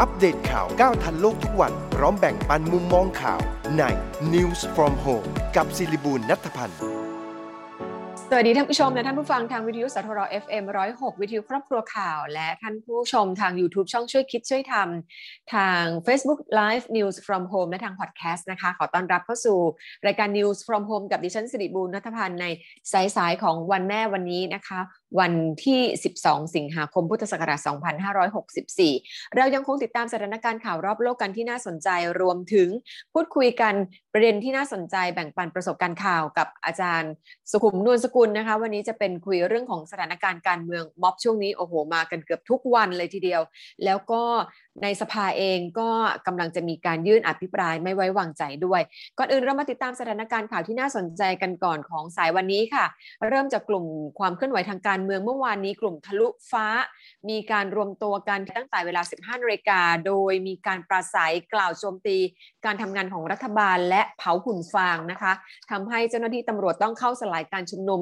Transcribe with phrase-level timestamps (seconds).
[0.00, 3.40] อัปเดตข่าวก้าวทันโลกทุกวัน พร้อมแบ่งปันมุมมองข่าว
[3.78, 3.82] ใน
[4.34, 6.80] News from Home กับศิริบูลนัทพันธ์
[8.30, 19.58] สวัสดีท่านผู้ชมและท่านผู้ฟังทางวิทยุสทร FM 106 วิทยุครอบครัวข่าว และท่านผู้ชมทาง YouTube ช่องช่วยคิดช่วยทำทาง Facebook Live News from Home และทางพอดแคสต์นะคะ ขอต้อนรับเข้าสู่
[20.06, 22.46] รายการ News from Home กับดิฉันสิริบูรณัฐพันธ์ใน
[23.16, 24.80] สายๆของวันแม่วันนี้นะคะ
[25.20, 25.32] วัน
[25.64, 25.80] ที่
[26.18, 27.60] 12 สิงหาคมพุทธศักราช
[28.48, 31.88] 2564 เรายังคงติดตามสถานการณ์ข่าวรอบโลกกันที่น่าสนใจ
[32.20, 32.68] รวมถึง
[33.12, 33.74] พูดคุยกัน
[34.12, 37.12] ประเด็นที่น่าสนใจแบ่งปันประสบการณ์ข่าวกับอาจารย์
[37.50, 43.42] สุขุมนวลสกุลนะคะ วันนี้จะเป็นคุยเรื่องของสถานการณ์การเมืองม็อบช่วงนี้โอ้โหมากันเกือบทุกวันเลยทีเดียว
[43.84, 44.22] แล้วก็
[44.82, 45.90] ในสภาเองก็
[46.26, 48.80] กำลังจะมีการยื่นอภิปรายไม่ไว้วางใจด้วย
[49.18, 52.84] ก่อนอื่นเรามาติดตามสถานการณ์ข่าวที่น่าสนใจกันก่อนของสายวันนี้ค่ะ
[53.28, 53.84] เริ่มจากกลุ่ม
[54.18, 56.66] ความเคลื่อนไหวทางการเมืองเมื่อวานนี้กลุ่มทะลุฟ้า
[57.28, 62.18] มีการรวมตัวกันตั้งแต่เวลา 15นาฬิกา โดยมีการปราศัยกล่าวโจมตี
[62.64, 65.32] การทำงานของรัฐบาลและเผาหุ่นฟางนะคะ
[65.70, 68.00] ทำให้เจ้าหน้าที่ตำรวจต้องเข้าสลายการชุมนุม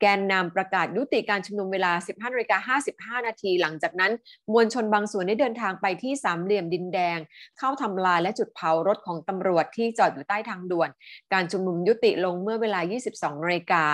[0.00, 2.76] แกนนำประกาศยุติการชุมนุมเวลา 15นาฬิกา
[3.20, 4.12] 55 นาที หลังจากนั้น
[4.52, 7.18] มวลชนบางส่วนได้เดินทางไปที่สามเหลี่ยมดินแดง
[7.58, 10.88] เข้าทำลายและจุดเผารถของตำรวจที่จอดอยู่ใต้ทางด่วน
[11.32, 12.80] การชุมนุมยุติลงเมื่อเวลา
[13.12, 13.84] 22นาฬิกา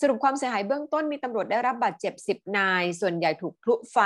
[0.00, 3.98] สรุปความเสียหายเบื้องต้นมีตำรวจได้รับบาดเจ็บ 10 นาย ส่วนใหญ่ถูกพลุไฟ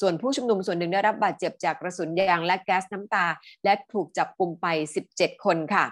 [0.00, 3.26] ส่วนผู้ชุมนุมส่วนหนึ่งได้รับบาดเจ็บจากกระสุนยางและแก๊สน้ำตา
[3.64, 4.66] และถูกจับกลุ่มไป
[5.06, 5.84] 17 คนค่ะ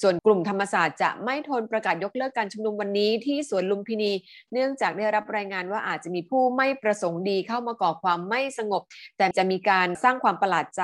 [0.00, 4.12] ส่วนกลุ่มธรรมศาสตร์จะไม่ทนประกาศยกเลิกการชุมนุมวันนี้ที่สวนลุมพินี
[4.52, 8.82] เนื่องจากได้รับรายงานว่าอาจจะมีผู้ไม่ประสงค์ดีเข้ามาก่อความไม่สงบ
[9.18, 10.82] แต่จะมีการสร้างความประหลาดใจ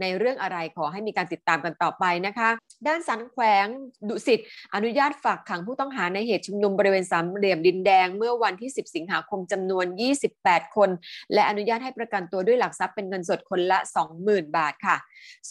[0.00, 2.48] ในเรื่องอะไรขอให้มีการติดตามกันต่อไปนะคะ
[2.86, 3.66] ด้านสันแขวง
[4.08, 4.40] ดุสิต
[4.74, 9.86] อนุญาตฝากขังผู้ต้องหาในเหตุชุมนุมบริเวณสามเหลี่ยมดินแดง เมื่อวันที่ 10 สิงหาคมจำนวน
[10.30, 10.90] 28 คน
[11.34, 13.78] และอนุญาตให้ประกันตัวด้วยหลักทรัพย์เป็นเงินสดคนละ
[14.16, 14.96] 20,000 บาทค่ะ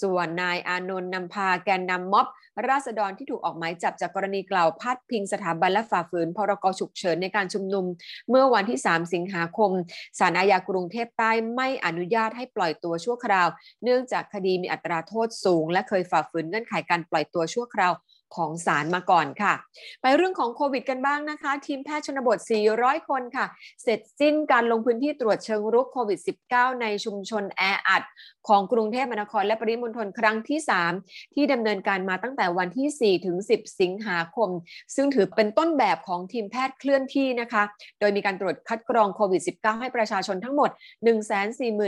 [0.01, 2.27] ส่วนนายอานนท์นำพาแกนนำม็อบ
[2.69, 7.85] ราษฎรที่ถูกออกหมายจับจากกรณีกล่าวพาดพิงสถาบันและฝ่าฝืนพรกฉุกเฉินในการชุมนุม
[8.29, 9.71] เมื่อวันที่ 3 สิงหาคม
[10.19, 13.47] ศาลอาญากรุงเทพใต้ไม่อนุญาตให้ปล่อยตัวชั่วคราว
[13.83, 17.93] เนื่องจากคดีมีอัตราโทษสูง และเคยฝ่าฝืนเงื่อนไขการปล่อยตัวชั่วคราว
[18.35, 19.53] ของศาลมาก่อนค่ะ
[20.01, 22.37] ไปเรื่องของโควิดกันบ้างนะคะ ทีมแพทย์ชนบท
[22.73, 23.45] 400 คนค่ะ
[23.83, 26.19] เสร็จสิ้นการลงพื้นที่ตรวจเชิงรุกโควิด
[26.51, 28.03] -19 ในชุมชนแออัด
[28.47, 30.59] ของกรุงเทพมหานครและปริมณฑลครั้งที่
[30.97, 34.49] 3 ที่ดำเนินการมาตั้งแต่วันที่ 4 ถึง 10 สิงหาคม
[34.95, 37.63] ซึ่งถือเป็นต้นแบบของทีมแพทย์เคลื่อนที่นะคะ
[37.99, 40.69] โดยมีการตรวจคัดกรองโควิด -19 ให้ประชาชนทั้งหมด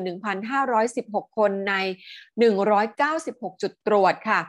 [0.09, 1.73] 141,516 คนใน
[2.67, 4.39] 196 จุดตรวจค่ะ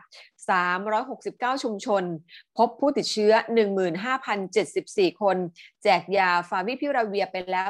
[0.48, 2.04] 369 ชุมชน
[2.58, 3.32] พบผู้ติดเชื้อ
[4.26, 5.36] 15,074 คน
[5.82, 7.68] แจกยาฟาวิพิราเวียไปแล้ว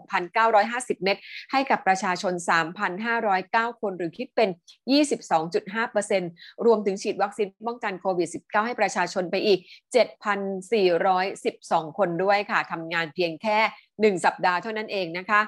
[0.00, 1.16] 446,950 เม็ด
[1.52, 2.32] ให้กับประชาชน
[3.06, 4.48] 3,509 คนหรือคิดเป็น
[5.56, 9.60] 22.5%รวมถึงฉีดวัคซีนป้องกันโควิด -19 ให้ประชาชนไปอีก
[11.18, 13.58] 7,412 คนด้วยค่ะทำงานเพียงแค่
[14.18, 15.40] 1 สัปดาห์เท่านั้นเองนะคะ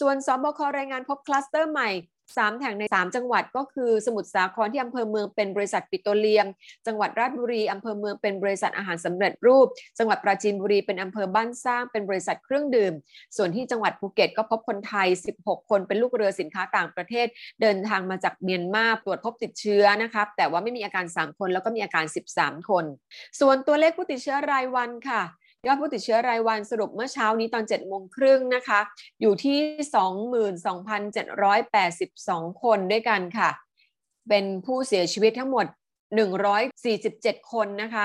[0.00, 1.90] ส่วนสบครายงานพบคลัสเตอร์ใหม่
[2.36, 6.46] สามแห่งใน 3 จังหวัดก็คือสมุทรสาครที่อำเภอเมืองเป็นบริษัทปิโตรเลียม
[6.86, 9.66] จังหวัดราชบุรีอำเภอเมืองเป็นบริษัทอาหารสำเร็จรูป
[9.98, 12.92] จังหวัดปราจีนบุรีเป็นอำเภอบ้านสร้างเป็นบริษัทเครื่องดื่ม
[13.36, 15.08] ส่วนที่จังหวัดภูเก็ตก็พบคนไทย
[15.40, 17.26] 16 คนเป็นลูกเรือสินค้าต่างประเทศ
[17.60, 22.04] เดินทางมาจากเมียนมาตรวจพบติดเชื้อนะครับแต่ว่าไม่มีอาการ 3 คนแล้วก็มีอาการ
[22.36, 22.84] 13 คน
[23.40, 25.22] ส่วนตัวเลขผู้ติดเชื้อรายวันค่ะ
[25.66, 28.80] ยอดผู้ติดเชื้อรายวันสรุปเมื่อเช้านี้ตอน7โมงครึ่งนะคะ
[29.20, 29.58] อยู่ที่
[30.90, 33.50] 22,782 คนด้วยกันค่ะ
[34.28, 35.66] เป็นผู้เสียชีวิตทั้งหมด
[36.58, 38.04] 147 คนนะคะ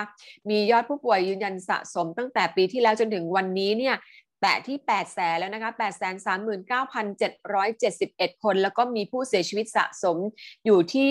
[0.50, 3.96] มียอดผู้ป่วยยืนยันสะสมตั้งแต่ปีที่แล้วจนถึงวันนี้เนี่ย
[4.42, 5.72] แตะที่8แสนแล้วนะคะ
[7.32, 10.18] 839,771 คน แล้วก็มีผู้เสียชีวิตสะสม
[10.66, 11.08] อยู่ที่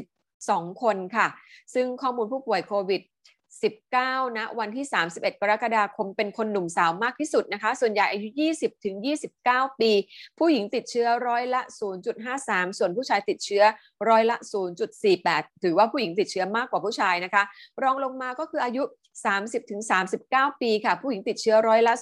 [0.00, 1.26] 6,942คนค่ะ
[1.74, 3.02] ซึ่งข้อมูลผู้ป่วยโควิด
[3.72, 8.96] 19 นะ วันที่ 31 กรกฎาคมเป็นคนหนุ่มสาวมากที่สุดนะคะ ส่วนใหญ่อายุ 20 ถึง
[9.38, 9.90] 29 ปี
[10.38, 11.60] ผู้หญิงติดเชื้อร้อยละ
[12.20, 13.62] 0.53 ส่วนผู้ชายติดเชื้อ
[14.08, 14.36] ร้อยละ
[15.00, 17.42] 0.48 ถือว่าผู้หญิงติดเชื้อมากกว่าผู้ชายนะคะ
[17.82, 18.82] รองลงมาก็คืออายุ
[19.26, 19.82] 30 ถึง
[20.20, 21.94] 39 ปีค่ะ ผู้หญิงติดเชื้อร้อยละ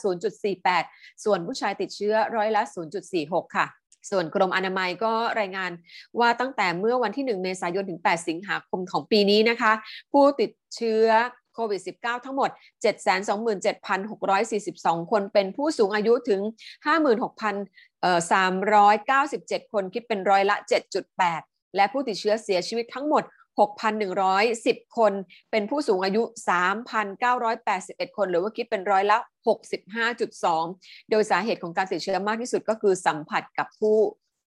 [0.58, 2.62] 0.48 ส่วนผู้ชายติดเชื้อร้อยละ
[3.08, 3.66] 0.46 ค่ะ
[4.10, 5.70] ส่วนกรมอนามัยก็รายงาน
[6.18, 9.72] ว่าตั้งแต่เมื่อวันที่ 1 เมษายนถึง 8 สิงหาคมของปีนี้นะคะ
[10.12, 11.06] ผู้ติดเชื้อ
[11.54, 12.50] โควิด -19 ทั้งหมด
[13.80, 16.40] 727,642 คน เป็นผู้สูงอายุถึง
[16.86, 20.56] 56,397 คนคิดเป็นร้อยละ
[21.16, 23.24] 7.8 และผู้ติดเชื้อเสียชีวิตทั้งหมด
[23.60, 25.12] 6,110 คน
[25.50, 26.22] เป็นผู้สูงอายุ
[27.18, 29.18] 3,981 คน หรือว่าคิดเป็นร้อยละ
[29.94, 33.96] 65.2 โดยสาเหตุของการติดเชื้อมากที่สุดก็คือสัมผัสกับผู้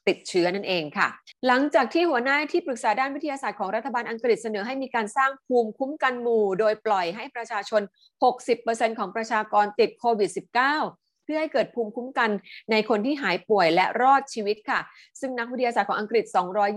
[0.08, 1.08] ติดเชื้อนั่นเองค่ะ
[1.48, 7.82] หลังจากที่หัวหน้าที่ปรึกษาด้านวิทยาศาสตร์ของรัฐบาลอังกฤษเสนอให้มีการสร้างภูมิคุ้มกันหมู่ โดยปล่อยให้ประชาชน
[8.40, 12.30] 60%ของประชากรติดโควิด -19 เพื่อให้เกิดภูมิคุ้มกัน
[12.72, 14.80] ในคนที่หายป่วยและรอดชีวิตค่ะ
[15.20, 16.24] ซึ่งนักวิทยาศาสตร์ของอังกฤษ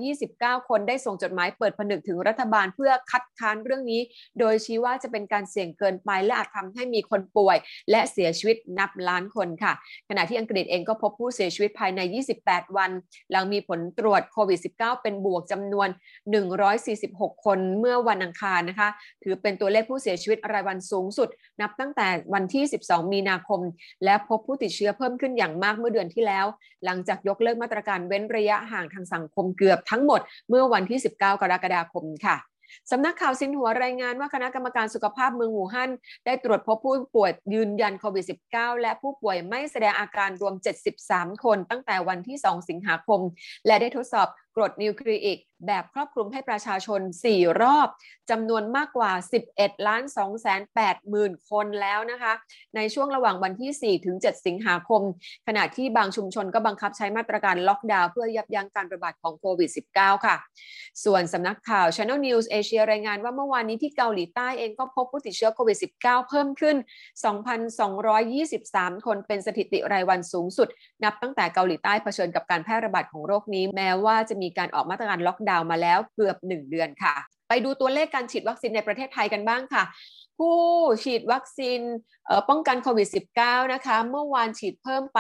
[0.09, 4.01] 229 คนได้ส่งจดหมายเปิดผนึกถึงรัฐบาลเพื่อคัดค้านเรื่องนี้
[4.39, 7.57] โดยชี้ว่าจะเป็นการเสี่ยงเกินไปและอาจทำให้มีคนป่วย
[7.91, 9.73] และเสียชีวิตนับล้านคนค่ะ
[10.09, 12.01] ขณะที่อังกฤษเองก็พบผู้เสียชีวิตภายใน
[12.41, 12.91] 28 วัน
[13.31, 15.89] หลังมีผลตรวจโควิด -19 เป็นบวกจำนวน
[16.67, 18.89] 146 คนเมื่อวันอังคารนะคะ
[19.23, 21.29] ถือเป็นตัวเลขผู้เสียชีวิตรายวันสูงสุด
[21.61, 23.61] นับตั้งแต่วันที่ 12 มีนาคม
[24.05, 26.47] และพบผู้ติดเชื้อเพิ่มขึ้นอย่างมากเมื่อเดือนที่แล้ว
[26.85, 32.39] หลังจากยกเลิกมาตรการเว้นระยะห่างทางสังคมเกือบทั้งหมดเมื่อวันที่ 19 กรกฎาคมค่ะ
[32.91, 35.91] สำนักข่าวซินหัวรายงานว่าคณะกรรมการสุขภาพเมืองหูฮั่น
[36.27, 38.25] ได้ตรวจพบผู้ป่วยยืนยันโควิด
[38.55, 40.55] -19 และผู้ป่วยไม่แสดงอาการรวม
[40.99, 43.21] 73 คนตั้งแต่วันที่ 2 สิงหาคม
[43.67, 47.01] และได้ทดสอบ กรดนิวคลีอิกแบบครอบคลุมให้ประชาชน
[47.31, 47.89] 4 รอบ
[48.31, 49.13] จำนวนมากกว่า
[49.51, 50.03] 11 ล้าน
[50.47, 50.47] 2
[50.79, 52.33] 8หมื่นคนแล้วนะคะ
[52.77, 55.03] ในช่วงระหว่างวันที่ 4 ถึง 7 สิงหาคม
[55.47, 60.37] ขณะที่บางชุมชนก็บังคับใช้มาตรการล็อกดาวน์เพื่อยับยั้งการระบาดของโควิด -19 ค่ะ
[61.05, 66.77] ส่วนสำนักข่าว Channel News Asia รายงานว่าเมื่อวานนี้ที่เกาหลีใต้เองก็พบผู้ติดเชื้อโควิด -19 เพิ่มขึ้น
[67.71, 70.69] 2,223 คนเป็นสถิติรายวันสูงสุด
[71.05, 77.15] นับตั้งแต่เกาหลีใต้เผชิญกับการแพร่ระบาดของโรคนี้แม้ว่าจะมีการออกมาตรการล็อกดาวน์มาแล้วเกือบ 1 เดือนค่ะ
[77.49, 79.85] ไปดูตัวเลขการฉีดวัคซีนในประเทศไทยกันบ้างค่ะ
[80.39, 80.59] ผู้
[81.05, 81.81] ฉีดวัคซีน
[82.49, 83.09] ป้องกันโควิด
[83.41, 85.19] -19 นะคะ เมื่อวานฉีดเพิ่มไป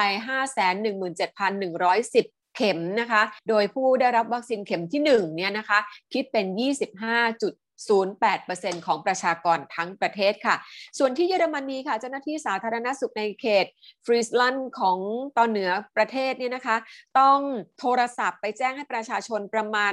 [1.08, 5.78] 517,110เข็มนะคะ โดยผู้ได้รับวัคซีนเข็มที่1เนี่ยนะคะ
[6.12, 6.46] คิดเป็น
[6.94, 7.42] 25
[7.90, 10.56] 0.8%ของประชากรทั้งประเทศค่ะ
[10.98, 13.66] ส่วนที่เยอรมนีค่ะ เจ้าหน้าที่สาธารณสุขในเขต
[14.06, 14.98] ฟรีสแลันของ
[15.36, 16.76] ตอนเหนือประเทศเนี่ยนะคะ
[17.18, 17.38] ต้อง
[17.78, 19.92] โทรศัพท์ไปแจ้งให้ประชาชนประมาณ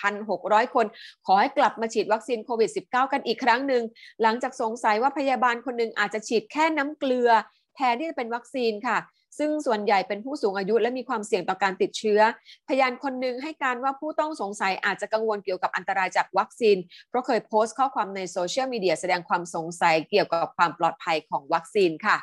[0.00, 0.86] 8,600 คน
[1.26, 3.82] ขอให้กลับมาฉีดวัคซีนโควิด -19 กันอีกครั้งหนึ่ง
[4.22, 7.30] หลังจากสงสัยว่าพยาบาลคนหนึ่งอาจจะฉีดแค่น้ำเกลือ
[7.76, 8.98] แทนที่จะเป็นวัคซีนค่ะ
[9.38, 12.20] ซึ่งส่วนใหญ่เป็นผู้สูงอายุและมีความเสี่ยงต่อการติดเชื้อ
[12.68, 16.76] พยานคนหนึ่งให้การว่าผู้ต้องสงสัยอาจจะกังวลเกี่ยวกับอันตรายจากวัคซีน
[17.08, 22.16] เพราะเคยโพสต์ข้อความในโซเชียลมีเดียแสดงความสงสัยเกี่ยวกับความปลอดภัยของวัคซีนค่ะ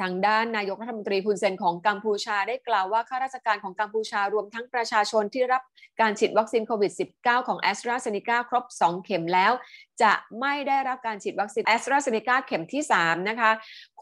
[0.00, 5.62] ทางด้านนายกรัฐมนตรีฮุน เซนของกัมพูชาได้กล่าวว่าข้าราชการของกัมพูชารวมทั้งประชาชนที่รับ
[6.00, 9.52] การฉีดวัคซีนโควิด -19 ของแอสตราเซเนกาครบ 2 เข็มแล้ว
[10.02, 13.50] จะไม่ได้รับการฉีดวัคซีนแอสตราเซเนกาเข็มที่ 3 นะคะ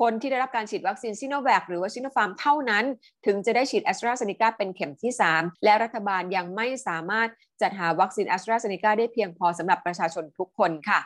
[0.00, 2.84] คนที่ได้รับการฉีดวัคซีนซิโนแวคหรือว่าซิโนฟาร์มเท่านั้น
[3.26, 7.28] ถึงจะได้ฉีดแอสตราเซเนกาเป็นเข็มที่ 3 และรัฐบาลยังไม่สามารถ
[7.62, 10.98] จัดหาวัคซีนแอสตราเซเนกาได้เพียงพอสำหรับประชาชนทุกคนค่ะ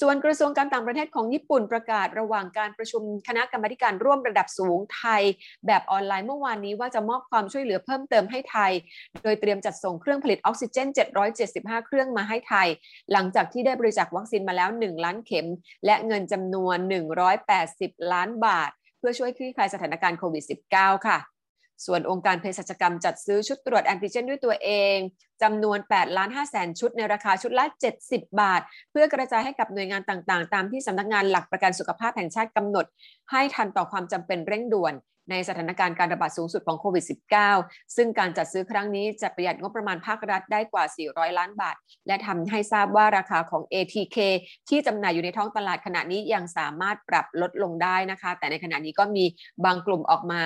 [0.00, 5.22] ส่วนกระทรวงการต่างประเทศของญี่ปุ่นประกาศระหว่างการประชุมคณะกรรมการร่วมระดับสูงไทย
[5.66, 8.72] แบบออนไลน์เมื่อวานนี้ว่าจะมอบความช่วยเหลือเพิ่มเติมให้ไทย
[9.22, 10.88] โดยเตรียมจัดส่งเครื่องผลิตออกซิเจน
[11.36, 12.68] 775 เครื่องมาให้ไทย
[13.12, 15.48] หลังจากที่ได้บริจาควัคซีนมาแล้ว 1 ล้านเข็ม
[15.86, 16.76] และเงินจำนวน
[17.44, 20.44] 180 ล้านบาท เพื่อช่วยคลี่คลายสถานการณ์โควิด
[20.74, 21.18] -19 ค่ะ
[21.86, 24.96] ส่วนองค์การเภสัชกรรมจัดซื้อชุดตรวจแอนติเจนด้วยตัวเอง
[25.42, 27.64] จำนวน8ล้าน5แสนชุดในราคาชุดละ
[28.02, 28.60] 70 บาท
[28.90, 32.86] เพื่อกระจายให้กับหน่วยงานต่างๆ ตามที่สำนักงานหลักประกันสุขภาพแห่งชาติกำหนด
[33.30, 34.94] ให้ทันต่อความจำเป็นเร่งด่วน
[35.30, 37.04] ในสถานการณ์การระบาดสูงสุดของโควิด
[37.50, 44.18] -19 ซึ่งการจัดซื้อครั้งนี้จะประหยัดงบประมาณภาครัฐได้กว่า 400 ล้านบาท และทำให้ทราบว่าราคาของ ATK
[44.68, 49.24] ที่จำหน่ายอยู่ในท้องตลาดขณะนี้ยังสามารถปรับลดลงได้นะคะ แต่ในขณะนี้ก็มี
[49.64, 50.42] บางกลุ่มออกมา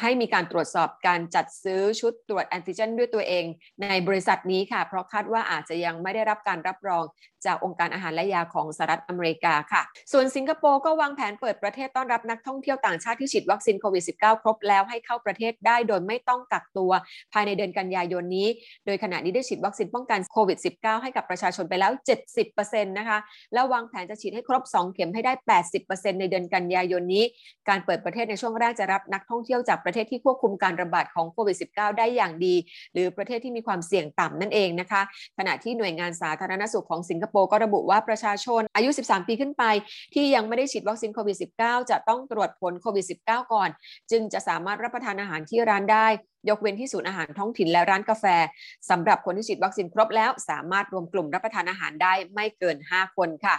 [0.00, 3.44] ให้มีการตรวจสอบการจัดซื้อชุดตรวจแอนติเจนด้วยตัวเอง
[3.82, 7.04] ในบริษัทนี้ค่ะ เพราะคาดว่าอาจจะยังไม่ได้รับการรับรอง
[7.46, 9.82] จากองค์การอาหารและยาของสหรัฐอเมริกาค่ะ
[10.12, 16.92] ส่วนสิงคโปร์ก็วางแผนเปิดประเทศต้อนรับนักท่องเที่ยวต่างชาติที่ฉีดวัคซีนโควิด -19 ครบแล้วให้เข้าประเทศได้โดยไม่ต้องกักตัว
[17.32, 18.48] ภายในเดือนกันยายนนี้
[18.86, 21.92] โดยขณะนี้ได้ฉีดวัคซีนป้องกันโควิด -19 ให้กับประชาชนไปแล้ว
[22.44, 23.18] 70%นะคะ
[23.52, 25.32] แล้ววางแผนจะฉีดให้ครบ 2 เข็มให้ได้
[25.76, 27.24] 80%ในเดือนกันยายนนี้
[27.68, 32.54] การเปิดประเทศในช่วงแรกจะรับนักท่องเที่ยวจากประเทศที่ควบคุมการระบาดของโควิด -19 ได้อย่างดี
[32.92, 35.02] หรือประเทศที่มีความเสี่ยงต่ำนั่นเองนะคะ
[35.38, 39.64] ขณะที่หน่วยงานสาธารณสุขของสิงคโปร์ก็ระบุว่าประชาชนอายุ 13 ปีขึ้นไป
[40.14, 43.68] ที่ยังไม่ได้ฉีดวัคซีนโควิด -19 จะต้องตรวจผลโควิด -19 ก่อน
[44.10, 46.06] จึงจะสามารถรับประทานอาหารที่ร้านได้
[46.48, 48.24] ยกเว้นที่ศูนย์อาหารท้องถิ่นและร้านกาแฟ
[48.90, 53.56] สำหรับคนที่ฉีดวัคซีนครบแล้ว สามารถรวมกลุ่มรับประทานอาหารได้ไม่เกิน 5 คนค่ะ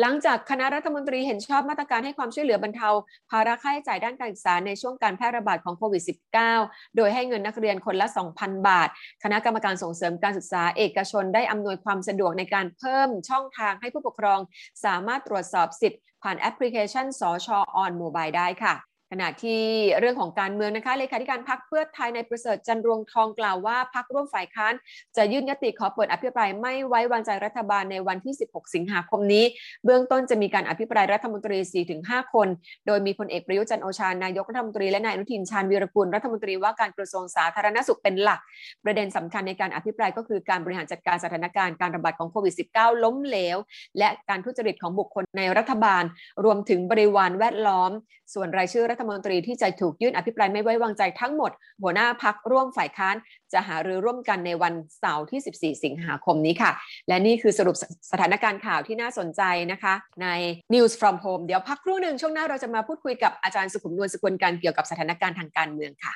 [0.00, 2.88] หลังจากคณะรัฐมนตรีเห็นชอบมาตรการให้ความช่วยเหลือบรรเทา
[3.30, 6.02] ภาระค่าใช้จ่ายด้านการศึกษาในช่วงการแพร่ระบาดของโควิด
[6.48, 8.88] -19 โดยให้เงินนักเรียนคนละ 2,000 บาท
[9.24, 14.40] คณะกรรมการส่งเสริมการศึกษาเอกชนได้อำนวยความสะดวกในการเพิ่มช่องทางให้ผู้ปกครอง
[14.84, 18.74] สามารถตรวจสอบสิทธิ์ผ่านแอปพลิเคชันสชออนโมบายได้ค่ะ
[19.12, 19.60] ขณะที่
[19.98, 24.74] เรื่องของการเมืองนะคะเลขาธิการพักเพื่อไทยในประเสริฐจันรวงทองกล่าวว่าพักร่วมฝ่ายค้าน
[25.16, 29.44] จะยื่นยติขอเปิดอภิปรายไม่ไว้วางใจรัฐบาลในวันที่ 16 สิงหาคมนี้
[29.84, 31.58] เบื้องต้นจะมีการอภิปรายรัฐมนตรี
[31.96, 32.48] 4-5 คน
[32.86, 38.40] โดยมีพลเอกประยุจันโอชานายกรัฐมนตรีและนายอนุทินชาญวีรกุลรัฐมนตรีว่าการกระทรวงสาธารณสุขเป็นหลัก
[38.84, 43.56] ประเด็นสำคัญในการอภิปรายก็คือการบริหารจัดการสถานการณ์การระบาดของโควิด -19 ล้มเหลว
[43.98, 46.04] และการทุจริตของบุคคลในรัฐบาล
[46.44, 47.92] รวมถึงบริวารแวดล้อม
[48.34, 51.50] ส่วนรายชื่อรัฐมนตรีที่จะถูกยื่นอภิปรายไม่ไว้วางใจทั้งหมด
[51.82, 53.16] หัวหน้าพักร่วมฝ่ายค้าน
[53.52, 56.70] จะหารือร่วมกันในวันเสาร์ที่ 14 สิงหาคมนี้ค่ะ
[57.08, 57.76] และนี่คือสรุป
[58.12, 60.28] สถานการณ์ข่าวที่น่าสนใจนะคะ ใน
[60.74, 66.12] News from Home เดี๋ยวพักครู่หนึ่งช่วงหน้าเราจะมาพูดคุยกับอาจารย์สุขุมนวลสกุลการเกี่ยวกับสถานการณ์ทางการเมืองค่ะ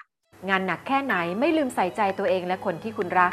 [0.49, 3.33] งานหนักแค่ไหนไม่ลืมใส่ใจตัวเองและคนที่คุณรัก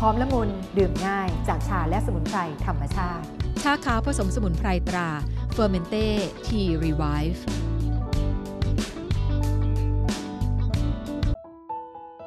[0.00, 0.48] หอมละมุน
[0.78, 3.24] ดื่มง่ายจากชาและสมุนไพรธรรมชาติ
[3.62, 5.08] ชาขาวผสมสมุนไพรตรา
[5.52, 6.06] เฟอร์เมนเต้
[6.46, 7.44] Tea Revive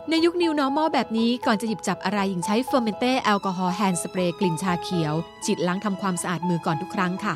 [0.09, 5.13] ในยุค new normal แบบนี้ก่อนจะหยิบจับอะไรยิ่งใช้เฟอร์เมนเต้ Alcohol Hand Spray กลิ่นชาเขียว
[5.45, 7.35] ฉีดล้างทำความสะอาดมือก่อนทุกครั้งค่ะ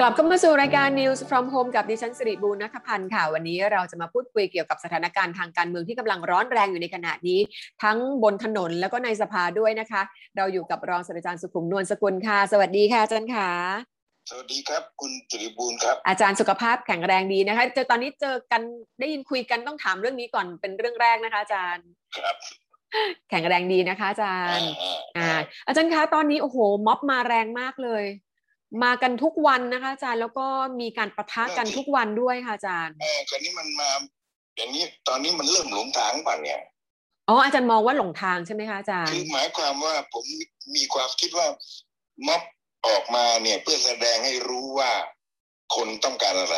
[0.00, 7.40] กลับเข้ามาสู่รายการ News from Home กับดิฉันสิริบูรณัฐพันธ์ค่ะ วันนี้เราจะมาพูดคุยเกี่ยวกับสถานการณ์ทางการเมืองที่กำลังร้อนแรงอยู่ในขณะนี้
[7.82, 10.02] ทั้งบนถนนแล้วก็ในสภาด้วยนะคะ
[10.36, 13.50] เราอยู่กับรองศาสตราจารย์สุขุมนวลสกุลค่ะ สวัสดีค่ะอาจารย์ค่ะ
[14.30, 18.62] สวัสดีครับ คุณจริบูลครับ อาจารย์สุขภาพแข็งแรงดีนะคะเจอตอนนี้เจอกัน
[19.00, 21.86] ได้ยินคุยกันต้องถามเรื่องนี้ก่อนเป็นเรื่องแรกนะคะอาจารย์
[22.18, 22.36] ครับ
[23.30, 24.68] แข็งแรงดีนะคะอาจารย์
[25.16, 28.04] อ่าอ่าอาจารย์คะตอนนี้โอ้โหม็อบมาแรงมากเลย
[28.82, 30.46] มากันทุกวันนะคะอาจารย์แล้วก็
[30.80, 33.90] มีการประทะกันทุกวันด้วยค่ะอาจารย์เออคราวนี้มันมา
[34.56, 36.60] อย่างนี้ตอนนี้มันเริ่มหลงทางป่ะเนี่ย
[37.28, 40.24] อ๋ออาจารย์มองว่าหลงทางใช่ไหมคะอาจารคืย์อหมายความว่าผม
[40.76, 41.46] มีความคิดว่า
[42.26, 42.42] ม็อบ
[42.88, 44.92] ออกมาเนี่ยเพื่อแสดงให้รู้ว่า
[45.76, 46.56] คนต้องการอะไร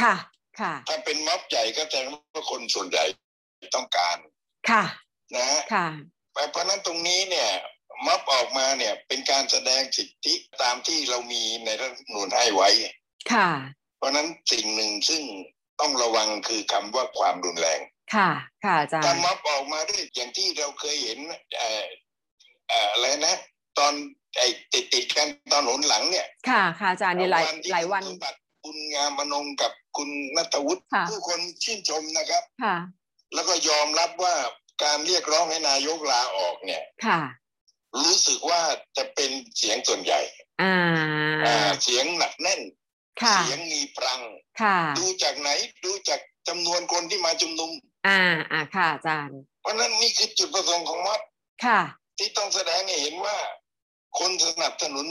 [0.00, 0.14] ค่ะ
[0.60, 3.04] ค่ะ ถ้าเป็นม็อบใหญ่ก็แสดงว่าคนส่วนใหญ่
[3.76, 4.16] ต้องการ
[4.70, 4.84] ค่ะ
[5.36, 5.88] นะฮะค่ะ
[6.32, 7.50] เพราะฉะนั้นตรงนี้เนี่ย
[8.06, 12.68] ม็อบออกมาเนี่ยเป็นการแสดงสิทธิตามที่เรามีในรัฐธรรมนูญให้ไว้
[13.32, 13.50] ค่ะ
[13.98, 15.22] เพราะฉะนั้นสิ่งหนึ่งซึ่ง
[15.80, 17.80] ต้องระวังคือคำว่าความรุนแรง
[18.14, 18.30] ค่ะ
[18.64, 21.18] ค่ะอาจารถ้าย์ม็อบออกมาด้วยอย่างที่เราเคยเห็น
[21.56, 21.86] เอ่อ
[22.68, 23.36] เอ่ออะไรนะ
[23.78, 23.92] ตอน
[24.38, 32.76] ไอ้ติดติดๆกันตอนหนหลังเนี่ย ค่ะ ค่ะอาจารย์เนี่ยหลายที่หลายวันคุณสมบัติคุณงามมนงกับคุณนัทวุฒิค่ะผู้คนชื่นชมนะครับ ค่ะ
[33.34, 34.34] แล้วก็ยอมรับว่า
[34.84, 37.20] การเรียกร้องให้นายกลาออกเนี่ย ค่ะ
[37.98, 38.60] รู้สึกว่า
[38.96, 40.20] จะเป็นเสียงส่วนใหญ่
[40.62, 40.74] อ่า
[41.44, 42.60] อ่าเสียงหนักแน่น
[43.22, 44.20] ค่ะเสียงมีพลัง
[44.62, 45.50] ค่ะดูจากไหน
[45.84, 47.70] ดูจากจำนวนคนที่มาชุมนุม
[48.06, 48.20] อ่า
[48.52, 51.20] อ่าค่ะอาจารย์ เพราะฉะนั้นนี่คือจุดประสงค์ของม็อบ
[51.64, 51.80] ค่ะ
[52.18, 53.36] ที่ต้องแสดงให้เห็นว่า
[54.18, 55.06] คนสนับสนุน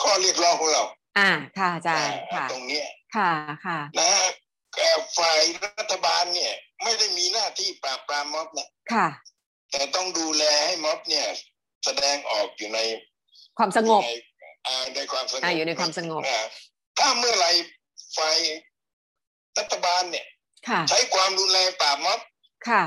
[0.00, 0.84] ข้อเรียกร้องของเรา
[1.18, 3.30] อ่าค่ะอาจารย์อ่าค่ะตรงเนี้ยค่ะ
[3.66, 4.26] ค่ะนะฮะ
[4.76, 5.40] เอ่อฝ่าย
[5.78, 9.08] รัฐบาลเนี่ย ไม่ได้มีหน้าที่ปราบปรามม็อบนะค่ะ
[9.70, 11.26] แต่ต้องดูแลให้ม็อบเนี่ย
[11.88, 12.80] แสดงออกอยู่ใน
[13.58, 16.40] ความสงบอยู่ในอ่าในความสงบอ่าอยู่ในความสงบอ่า
[16.98, 17.46] ถ้าเมื่อไหร
[18.16, 18.38] ฝ่าย
[19.58, 20.26] รัฐบาลเนี่ย
[20.68, 22.20] ค่ะใช้ความรุนแรงปราบม็อบ
[22.68, 22.82] ค่ะ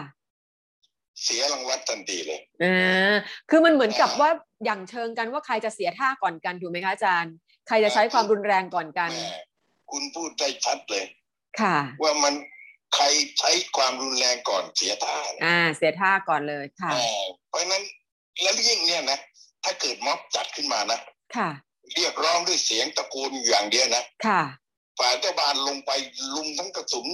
[1.24, 3.14] เสียรางวัลทันทีเลยอ่า
[3.50, 4.30] คือมันเหมือนกับว่า
[4.66, 7.34] อย่างเชิงกันว่าใครจะเสียท่าก่อนกันถูกไหมคะอาจารย์
[7.68, 9.40] ใครจะใช้ความรุนแรงก่อนกันแม่
[9.92, 11.06] คุณพูดได้ชัดเลย
[11.62, 12.34] ค่ะ ว่ามัน
[12.96, 13.06] ใคร
[13.40, 17.84] ใช้ความรุนแรงก่อนเสียท่านะอ่า เสียท่าก่อนเลยค่ะเออเพราะฉะนั้น
[18.42, 19.20] แล้วยิ่งเนี่ยนะ
[19.64, 21.00] ถ้าเกิดม็อบจัดขึ้นมานะ
[21.36, 21.50] ค่ะ
[21.96, 24.42] เรียกร้องด้วยเสียงตะโกนอยู่อย่างเดียวนะค่ะ
[25.00, 25.92] ฝ่ายรัฐบาลลงไป
[26.36, 27.08] ลุมทั้งกระสุน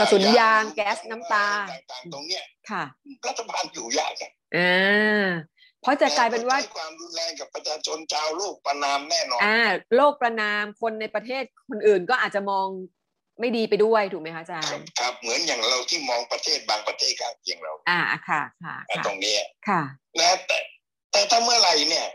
[0.00, 1.46] กระสุนอ่ยางแก๊สน้ำตา
[1.90, 2.84] ต่างๆตรงเนี้ยค่ะ
[3.28, 5.28] รัฐบาลอยู่ยากอะอ่า
[5.82, 9.60] เพราะจะกลายเป็นว่าใช้ความรุนแรงกับประชาชนชาวโลกประนามแน่นอนอ่า
[9.96, 12.66] โลกประนามคนในประเทศคนอื่นก็อาจจะมอง
[13.40, 19.82] ไม่ดีไปด้วยถูกไหมคะอาจารครับย์ ครับเหมือนอย่างเราที่มองประเทศบางประเทศข้างเคียงเรา อ่าค่ะค่ะอะค่ะตรงเนี้ยค่ะ
[20.20, 20.58] นะแต่
[21.12, 22.06] แต่ถ้าเมื่อไหร่เนี่ย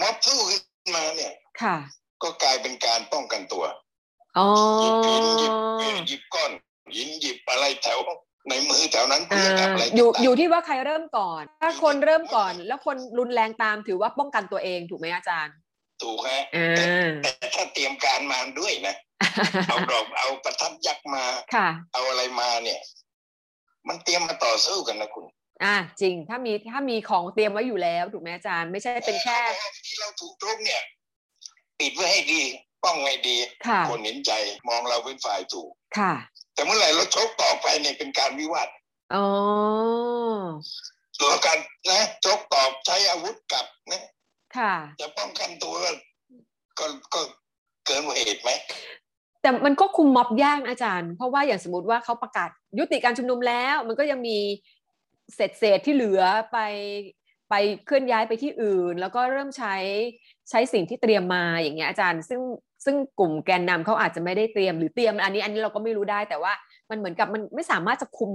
[0.00, 0.58] ม็อบสู้ขึ้
[0.88, 1.76] นมาเนี่ย ค่ะ
[2.22, 3.64] ก็กลายเป็นการป้องกันตัว
[4.38, 4.48] อ๋อ
[4.80, 6.50] หยิบหินหยิบเอ่อหยิบก้อน
[6.94, 7.98] หินหยิบอะไรแถว
[8.48, 15.54] ในมือแถวนั้นอ่าเพื่อกับอะไรอยู่ต่างๆอยู่ที่ว่าใครเริ่มก่อน ถ้าคนเริ่มก่อน แล้วคนรุนแรงตามถือว่าป้องกันตัวเองถูกไหมอาจารย์
[16.02, 16.84] ถูกฮะอ่าแต่
[17.22, 18.94] แต่ถ้าเตรียมการมาด้วยนะ
[19.68, 21.24] เอาดอกเอาประทัดยักษ์มา
[21.54, 22.80] ค่ะ เอาอะไรมาเนี่ย
[23.88, 25.26] มันเตรียมมาต่อสู้กันนะคุณ
[25.64, 30.82] อ่าจริงถ้ามีถ้ามีของเตรียมไว้อยู่แล้วถูกไหมอาจารย์ ไม่ใช่เป็นแค่ต่ว่าที่เราถูกทุบเนี่ย
[31.80, 32.42] ปิดไว้ให้ดี
[32.84, 33.36] ป้องให้ดี
[33.66, 34.32] ค่ะคนเห็นใจ
[34.68, 36.12] มองเราเป็นฝ่ายถูกค่ะ
[36.54, 38.68] แต่เมื่อไหร่เราชกต่อไปเนี่ยเป็นการวิวาท
[39.14, 39.26] อ๋อ
[41.28, 41.58] แล้วการ
[41.90, 44.02] นะชกตอบใช้อาวุธกลับนะ
[44.56, 45.74] ค่ะ จะป้องกันตัว
[46.78, 47.20] ก็ก็
[47.86, 48.50] เกินกว่าเหตุไหม
[49.42, 54.38] แต่มันก็คุมม็อบยากนะอาจารย์ เพราะว่าอย่างสมมติว่าเขาประกาศยุติการชุมนุมแล้ว มันก็ยังมี
[55.34, 56.58] เศษเศษๆที่เหลือไป
[57.50, 57.54] ไป
[57.86, 59.74] เคลื่อนย้ายไปที่อื่น แล้วก็เริ่มใช้
[60.50, 62.40] ใช้สิ่งที่เตรียมมาอย่างเงี้ยอาจารย์ ซึ่ง
[62.84, 66.52] ซึ่งกลุ่มแกนนำเขาอาจจะไม่ได้เตรียมหรือเตรียม อันนี้อันนี้เราก็ไม่รู้ได้แต่ว่า
[66.90, 68.32] มันเหมือนกับมันไม่สามารถจะคุม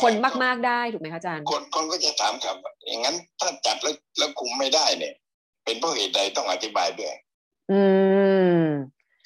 [0.00, 0.12] คน
[0.42, 5.14] มาก ๆได้ถูกไหมคะอาจารย์คนคนก็จะถามกลับว่าอย่างนั้นถ้าจัดแล้วแล้วคุมไม่ได้เนี่ย
[5.64, 7.14] เป็นเพราะเหตุใดต้องอธิบายด้วย
[7.70, 7.80] อื
[8.58, 8.62] ม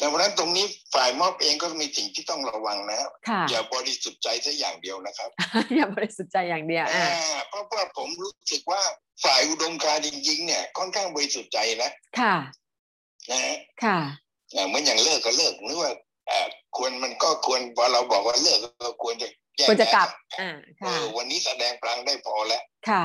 [0.00, 5.30] แต่เพราะฉะนั้นตรงนี้ฝ่ายม็อบเองก็มีสิ่งที่ต้องระวังนะค่ะอย่าบริสุทธิ์ใจซะอย่างเดียวนะครับ
[5.76, 8.82] อย่าบริสุทธิ์ใจอย่างเดียวอ่าอ่าเพราะว่าผมรู้สึกว่า
[9.24, 12.34] ฝ่ายอุดมการณ์จริงๆ เนี่ยค่อนข้างบริสุทธิ์ใจนะค่ะ
[13.30, 13.98] นะฮะค่ะ
[14.54, 15.92] อ่าเหมือนอย่างเลิกก็เลิกนึกว่า
[16.30, 23.04] อ่าควรมันก็ควรพอเราบอกว่าเลิกก็ควรจะแยควรจะกลับย้ายอ่าเอค่ะอวันนี้แสดงพลังได้พอแล้วค่ะ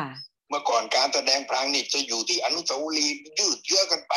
[0.50, 4.14] เมื่อก่อนการแสดงพลังนี่จะอยู่ที่อนุสาวรีย์ยืดเยื้อกันไป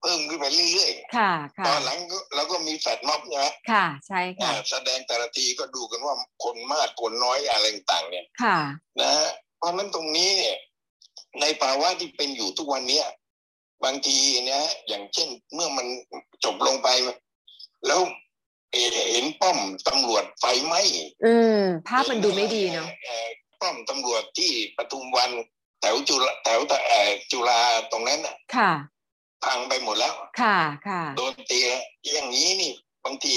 [0.00, 8.58] เพิ่มขึ้นไปเรื่อยค่ะๆค่ะตอนหลังก็เราก็มีแฟลตม็อบใช่ไหมค่ะ ใช่ค่ะอ่าแสดงแต่ละทีก็ดูกันว่าคนมากคนน้อยอะไรต่างๆเนี่ย ค่ะ
[9.00, 10.56] นะฮะเพราะฉะนั้นตรงนี้เนี่ย
[11.40, 13.06] ในภาวะที่เป็นอยู่ทุกวันเนี้ย
[13.84, 15.86] บางทีเนี่ยอย่างเช่นเมื่อมัน
[16.44, 16.88] จบลงไป
[17.86, 18.00] แล้ว
[18.72, 19.58] เอ่อเห็นป้อม
[19.88, 20.80] ตำรวจไฟไหม้
[21.24, 23.28] อืมภาพมันดูไม่ดีเนาะอ่อ
[23.60, 25.30] ป้อมตำรวจที่ปทุมวัน
[25.80, 27.60] แถวจุฬาแถวเอ่อจุฬา
[27.92, 28.72] ตรงนั้นน่ะ ค่ะ
[29.44, 31.82] พังไปหมดแล้ว ค่ะค่ะโดนตีแล้ว
[32.14, 32.72] อย่างนี้นี่
[33.04, 33.36] บางที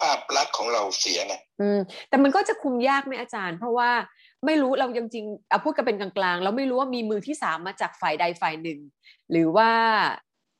[0.00, 3.90] ภาพลักษณ์ของเราเสียนะอืมแต่มันก็จะคุมยากไหมอาจารย์ เพราะว่า
[4.46, 8.80] ไม่รู้เรายังจริงเอาพูดกันเป็นกลางๆเราไม่รู้ว่ามีมือที่สามมาจากฝ่ายใดฝ่ายหนึ่ง
[9.30, 9.70] หรือว่า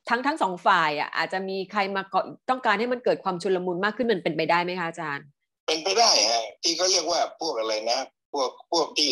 [0.09, 5.25] ทั้งทั้งสองฝ่ายอะอาจจะมีใครมาเกาะต้องการให้มันเกิดความชุลมุนมากขึ้นมันเป็นไปได้ไหมคะอาจารย์
[5.67, 7.99] เป็นไปได้ฮะที่เขาเรียกว่าพวกอะไรนะ
[8.33, 9.09] พวกพวกที่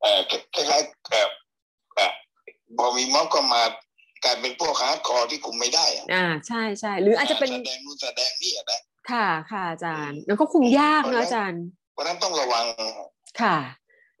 [0.00, 0.20] เอ่อ
[0.54, 1.28] คล้ายๆเอ่อ
[1.94, 2.12] เอ่อ
[2.78, 3.62] พอมีม็อบก็มา
[4.24, 12.64] กลายเป็นพวก hardcore ที่คุมไม่ได้อะอ่าใช่ใช่หรืออาจจะเป็นแสดงนู่นแสดงนี่อะนะค่ะค่ะอาจารย์แล้วก็คุมยากเนอะอาจารย์เพราะฉะนั้นต้องระวัง
[13.40, 13.56] ค่ะ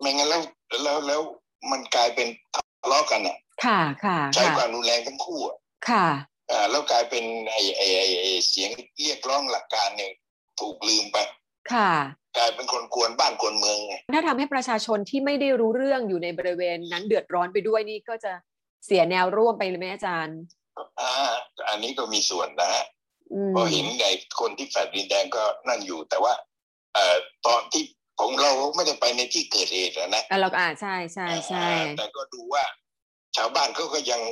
[0.00, 0.40] ไม่งั้นแล้ว
[0.82, 1.20] แล้วแล้ว
[1.70, 5.56] มันกลายเป็นทะเลาะกันอะค่ะค่ะใช่ค่ะความรุนแรงทั้งคู่อะ
[5.88, 6.06] ค่ะ
[6.50, 10.12] อ่าแล้วกลายเป็นไอ้ไอ้ไอ้ไอ้เสียงเรียกร้องหลักการเนี่ย
[10.60, 11.18] ถูกลืมไป
[11.72, 11.92] ค่ะ
[12.36, 18.32] กลายเป็นคนกวนบ้านกวนเมืองไงถ้าทำให้ประชาชนที่ไม่ได้รู้เรื่องอยู่ในบริเวณนั้นเดือดร้อนไปด้วยนี่ก็จะ
[18.84, 20.38] เสียแนวร่วมไปเลยไหมอาจารย์
[21.00, 21.12] อ่า
[21.68, 22.84] อันนี้ก็มีส่วนนะฮะ
[23.32, 26.32] อืมพอเห็นไอ้คนที่แฟลตดินแดงก็นั่นอยู่ แต่ว่า
[26.94, 27.16] เอ่อ
[27.46, 27.84] ตอนที่
[28.20, 32.64] ของเราไม่ได้ไปในที่เกิดเหตุอะนะอะเราก็อ่าใช่ใช่ใช่อ่าแต่ก็ดูว่า
[33.36, 34.22] ชาวบ้านเขาก็ยัง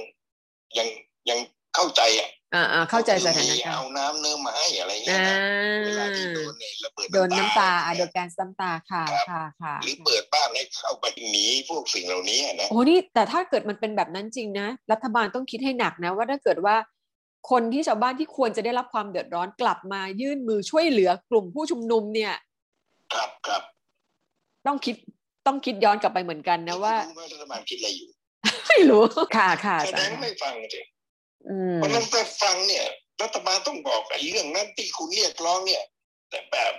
[0.78, 0.88] ยัง
[1.30, 1.38] ยัง
[1.74, 16.76] เข้าใจอะ อ่าอ่าเข้าใจสถานมีการเอาณ์น้ำเนื้อไม้อะไรเงี้ยอ่านะเวลาที่โดนเนี่ยระเบิดโดนน้ำตาอะโดเนี่ยนแก๊สน้ำตาค่ะครับค่ะค่ะหรือเปิดบ้านให้เข้าไปหนีพวกสิ่งเหล่านี้อะนะโอ้นี่แต่ถ้าเกิดมันเป็นแบบนั้นจริงนะ รัฐบาลต้องคิดให้หนักนะ ว่าถ้าเกิดว่า
[17.50, 22.34] คนที่ชาวบ้านที่ควรจะได้รับความเดือดร้อนกลับมายื่นมือช่วยเหลือกลุ่มผู้ชุมนุมเนี่ย
[23.14, 23.62] ครับครับ
[24.66, 24.96] ต้องคิด
[25.46, 28.08] ต้องคิดย้อนกลับไปเหมือนกันนะว่าไม่รู้ว่ารัฐบาลคิดอะไรอยู่
[28.68, 29.04] ไม่รู้
[29.36, 30.91] ค่ะค่ะแสอาดจารงย์ไม่ฟังสิอืม
[31.76, 32.86] เพราะฉะนั้นถ้าฟังเนี่ย
[33.22, 35.82] รัฐบาลต้องบอกไอ้เรื่องนั้นที่คุณเรียกร้องเนี่ย
[36.30, 36.72] แต่แบบ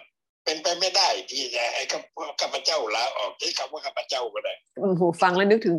[0.44, 2.00] เป็นไปไม่ได้ที่จะให้ข้า
[2.42, 5.76] ข้าพเจ้าลาออกใช้คำว่าข้าพเจ้าก็ได้โอ้โหฟังแล้วนึกถึง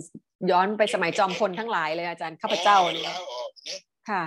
[0.50, 4.24] ย้อนไปสมัยจอมพลทั้งหลายเลยอาจารย์ข้าพเจ้าออเนี่ยลาออกเนี่ยค่ะ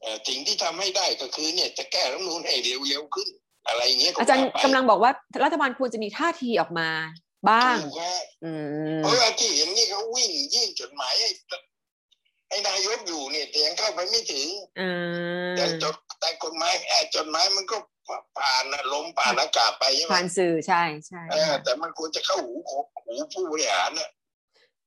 [0.00, 3.28] เอ่อสิ่งที่ทำให้ได้ก็คือเนี่ยจะแก้รัฐธรรมนูนให้เร็วๆขึ้น
[3.68, 5.10] อะไรเงี้ยอาจารย์กำลังบอกว่า
[5.44, 6.88] รัฐบาลควรจะมีท่าทีออกมา
[7.48, 8.52] บ้างถูกครับอื
[8.96, 11.28] มเพราะว่าที่เห็นนี่เขาวิ่งยื่นจดหมายให้
[12.48, 14.48] ให้นายกอยู่เนี่ยแต่ยังเข้าไปไม่ถึง
[14.80, 17.76] อ่าแต่จดแต่กฎหมายแอบจดหมายมันก็
[18.38, 22.54] ผ่านนะลมผ่านอากาศไปใช่ไหมผ่านสื่อใช่ใช่เออแต่มันควรจะเข้าหู
[23.04, 24.10] หูผู้บริหารนะ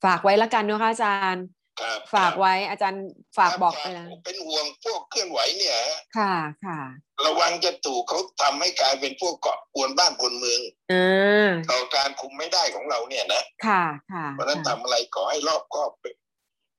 [0.05, 1.45] ฝากไว้ละกันเนอะคะอาจารย์
[1.79, 3.03] ครับฝากไว้อาจารย์
[3.37, 6.79] ฝากบอกไปคแล้รัวเป็นห่วงพวกเคลื่อนไหวเนี่ยฮะค่ะค่ะ
[7.25, 15.91] ระวังจะถูกเขาทำให้กลายเป็นพวกเกาะกวนบ้านคนเมืองอ่าต่อการคุมไม่ได้ของเราเนี่ยนะ ค่ะค่ะเพราะฉะนั้นค่ะทำอะไรขอให้รอบคอบ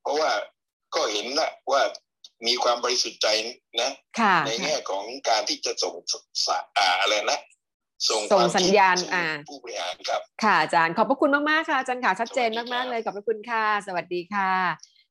[0.03, 0.31] เพราะว่า
[0.95, 1.81] ก็เห็นนะว่า
[2.47, 3.27] มีความบริสุทธิ์ใจ
[3.81, 5.93] นะค่ะในแง่ของการที่จะส่ง
[6.45, 7.39] สะอ่าอะไรนะ
[8.09, 14.51] ส่งส่งความสัญญาณคิดสู่อ่าผู้บริหารครับ ค่ะอาจารย์ขอบพระคุณมากๆค่ะอาจารย์ค่ะชัดเจนสวัสดีมากครับๆเลยขอบพระคุณค่ะ สวัสดีค่ะ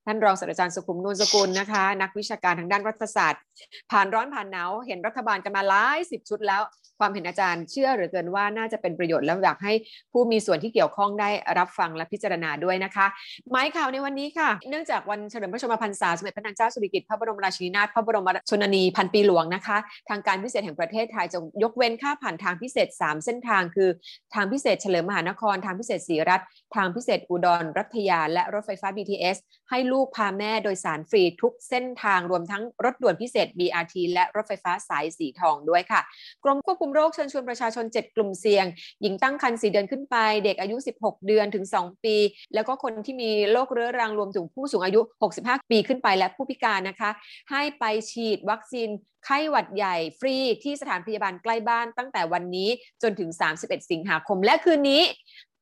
[0.06, 3.42] ท่านรองศาสตราจารย์สุขุมนูนสกุลนะคะ นักวิชาการทางด้านรัฐศาสตร์
[3.90, 6.62] ผ่านร้อนผ่านหนาวเห็นรัฐบาลกันมาหลายสิบชุดแล้ว
[7.00, 9.72] ความเห็นอาจารย์เชื่อหรือเกินว่าน่าจะเป็นประโยชน์แล้วอยากให้
[10.12, 13.06] ผู้มีส่วนที่เกี่ยวข้องได้รับฟังและพิจารณาด้วยนะคะ
[13.50, 19.76] หมายข่าวในวันนี้ค่ะ เนื่องจากวันเฉลิมพระชนมพรรษาสมเด็จพระนางเจ้าสิริกิติ์พระบรมราชินีนาถพระบรมชนนีพันปีหลวงนะคะ
[20.08, 23.88] ทางการพิเศษแห่งประเทศไทยจะยกเว้นค่าผ่านทางพิเศษ 3 เส้นทาง คือ
[24.34, 29.36] ทางพิเศษเฉลิมมหานคร ทางพิเศษศรีรัตน์ทางพิเศษอุดรรัตยา และรถไฟฟ้า BTS
[29.70, 36.00] ให้ลูกพาแม่โดยสารฟรีทุกเส้นทางรวมทั้งรถด่วนพิเศษ BRT และรถไฟฟ้าสายสีทองด้วยค่ะ
[36.44, 38.66] กรมควบคุมโรคเชิญชวนประชาชน 7 กลุ่มเสี่ยง
[39.02, 42.16] หญิงตั้งครรภ์4เดือนขึ้นไป เด็กอายุ 16 เดือนถึง 2 ปี
[42.54, 45.00] แล้วก็คนที่มีโรคเรื้อรังรวมถึงผู้สูงอายุ
[45.36, 47.10] 65 ปีขึ้นไปและผู้พิการนะคะ
[47.50, 48.88] ให้ไปฉีดวัคซีน
[49.24, 52.68] ไข้หวัดใหญ่ฟรีที่สถานพยาบาลใกล้บ้านตั้งแต่วันนี้
[53.02, 55.02] จนถึง 31 สิงหาคม และคืนนี้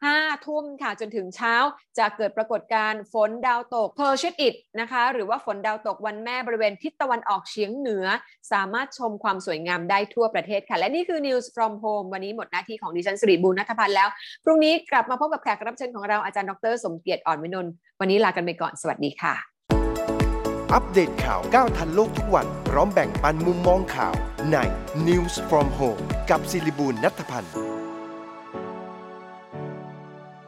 [0.06, 1.54] 5 ทุ่มค่ะจนถึงเช้า
[1.98, 8.06] จะเกิดปรากฏการณ์ฝนดาวตก p e r s i a It นะคะหรือว่าฝนดาวตกวันแม่บริเวณทิศตะวันออกเฉียงเหนือ
[8.52, 14.08] สามารถชมความสวยงามได้ทั่วประเทศค่ะ และนี่คือ News from Home วันนี้หมดหน้าที่ของดิฉันสิริบูรณัฐพันธ์แล้ว
[14.44, 19.34] พรุ่งนี้กลับมาพบกับแขกรับเชิญของเราอาจารย์ดร สมเกียรติอ่อนวินนท์วันนี้ลากันไปก่อนสวัสดีค่ะ
[20.74, 24.14] อัปเดตข่าวก้าวทันโลกทุกวันพร้อมแบ่งปันมุมมองข่าว
[24.52, 24.56] ใน
[25.06, 27.77] News from Home กับศิริบูลนัทพันธ์